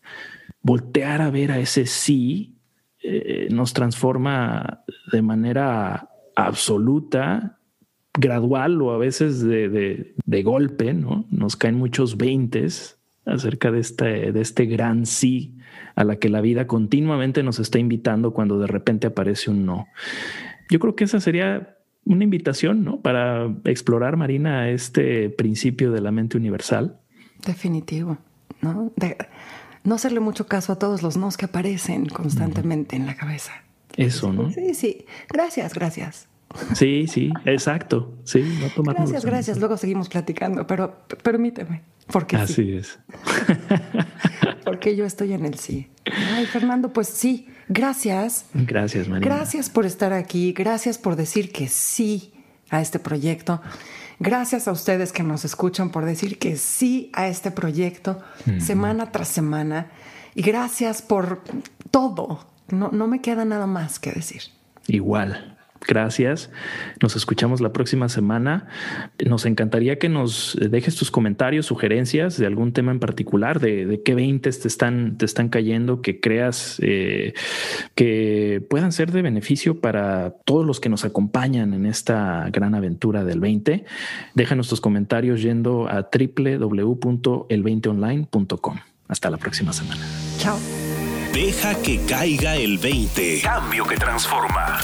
Voltear 0.62 1.22
a 1.22 1.30
ver 1.30 1.52
a 1.52 1.58
ese 1.58 1.86
sí 1.86 2.55
eh, 3.08 3.48
nos 3.50 3.72
transforma 3.72 4.82
de 5.12 5.22
manera 5.22 6.10
absoluta, 6.34 7.58
gradual 8.18 8.82
o 8.82 8.92
a 8.92 8.98
veces 8.98 9.42
de, 9.42 10.42
golpe, 10.42 10.92
¿no? 10.92 11.26
Nos 11.30 11.56
caen 11.56 11.76
muchos 11.76 12.16
veintes 12.16 12.98
acerca 13.24 13.70
de 13.70 13.80
este, 13.80 14.32
de 14.32 14.40
este 14.40 14.66
gran 14.66 15.06
sí 15.06 15.56
a 15.94 16.04
la 16.04 16.16
que 16.16 16.28
la 16.28 16.40
vida 16.40 16.66
continuamente 16.66 17.42
nos 17.42 17.58
está 17.58 17.78
invitando 17.78 18.32
cuando 18.32 18.58
de 18.58 18.66
repente 18.66 19.06
aparece 19.06 19.50
un 19.50 19.66
no. 19.66 19.86
Yo 20.68 20.78
creo 20.78 20.96
que 20.96 21.04
esa 21.04 21.20
sería 21.20 21.76
una 22.04 22.24
invitación 22.24 22.84
¿no? 22.84 23.00
para 23.00 23.54
explorar, 23.64 24.16
Marina, 24.16 24.70
este 24.70 25.30
principio 25.30 25.92
de 25.92 26.00
la 26.00 26.10
mente 26.10 26.36
universal. 26.36 26.98
Definitivo, 27.44 28.18
¿no? 28.62 28.92
No 29.86 29.94
hacerle 29.94 30.20
mucho 30.20 30.46
caso 30.46 30.72
a 30.72 30.78
todos 30.78 31.02
los 31.02 31.16
nos 31.16 31.36
que 31.36 31.46
aparecen 31.46 32.06
constantemente 32.06 32.96
en 32.96 33.06
la 33.06 33.14
cabeza. 33.14 33.52
Eso, 33.96 34.32
¿no? 34.32 34.50
Sí, 34.50 34.74
sí. 34.74 35.06
Gracias, 35.28 35.72
gracias. 35.72 36.28
Sí, 36.74 37.06
sí, 37.06 37.32
exacto. 37.44 38.14
Sí, 38.24 38.42
no 38.60 38.68
tomar 38.70 38.96
Gracias, 38.96 39.24
gracias. 39.24 39.58
Luego 39.58 39.76
seguimos 39.76 40.08
platicando, 40.08 40.66
pero 40.66 41.02
permíteme. 41.22 41.82
Porque 42.08 42.36
Así 42.36 42.72
es. 42.76 42.98
porque 44.64 44.96
yo 44.96 45.04
estoy 45.04 45.32
en 45.32 45.44
el 45.44 45.58
sí. 45.58 45.88
Ay, 46.32 46.46
Fernando, 46.46 46.92
pues 46.92 47.08
sí, 47.08 47.48
gracias. 47.68 48.46
Gracias, 48.54 49.08
María. 49.08 49.28
Gracias 49.28 49.70
por 49.70 49.86
estar 49.86 50.12
aquí, 50.12 50.52
gracias 50.52 50.98
por 50.98 51.16
decir 51.16 51.52
que 51.52 51.68
sí 51.68 52.32
a 52.70 52.80
este 52.80 52.98
proyecto. 52.98 53.60
Gracias 54.18 54.66
a 54.66 54.72
ustedes 54.72 55.12
que 55.12 55.22
nos 55.22 55.44
escuchan 55.44 55.90
por 55.90 56.04
decir 56.04 56.38
que 56.38 56.56
sí 56.56 57.10
a 57.12 57.28
este 57.28 57.50
proyecto 57.50 58.22
semana 58.58 59.12
tras 59.12 59.28
semana. 59.28 59.90
Y 60.34 60.42
gracias 60.42 61.02
por 61.02 61.42
todo. 61.90 62.46
No, 62.68 62.90
no 62.92 63.06
me 63.06 63.20
queda 63.20 63.44
nada 63.44 63.66
más 63.66 63.98
que 63.98 64.12
decir. 64.12 64.42
Igual. 64.86 65.55
Gracias. 65.86 66.50
Nos 67.00 67.16
escuchamos 67.16 67.60
la 67.60 67.72
próxima 67.72 68.08
semana. 68.08 68.66
Nos 69.24 69.46
encantaría 69.46 69.98
que 69.98 70.08
nos 70.08 70.58
dejes 70.60 70.96
tus 70.96 71.10
comentarios, 71.10 71.66
sugerencias 71.66 72.36
de 72.36 72.46
algún 72.46 72.72
tema 72.72 72.92
en 72.92 72.98
particular, 72.98 73.60
de, 73.60 74.02
qué 74.04 74.14
20 74.14 74.50
te 74.50 74.68
están, 74.68 75.18
te 75.18 75.24
están 75.24 75.48
cayendo, 75.48 76.02
que 76.02 76.20
creas 76.20 76.80
eh, 76.82 77.32
que 77.94 78.64
puedan 78.68 78.92
ser 78.92 79.12
de 79.12 79.22
beneficio 79.22 79.80
para 79.80 80.34
todos 80.44 80.66
los 80.66 80.80
que 80.80 80.88
nos 80.88 81.04
acompañan 81.04 81.74
en 81.74 81.86
esta 81.86 82.48
gran 82.50 82.74
aventura 82.74 83.22
del 83.24 83.38
20. 83.40 83.84
Déjanos 84.34 84.68
tus 84.68 84.80
comentarios 84.80 85.42
yendo 85.42 85.88
a 85.88 86.08
www.el20online.com. 86.12 88.76
Hasta 89.08 89.30
la 89.30 89.36
próxima 89.36 89.72
semana. 89.72 90.04
Chao. 90.38 90.58
Deja 91.32 91.80
que 91.82 92.00
caiga 92.06 92.56
el 92.56 92.78
20. 92.78 93.40
Cambio 93.42 93.86
que 93.86 93.96
transforma. 93.96 94.80